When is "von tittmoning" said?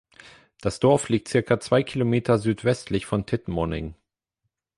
3.05-3.93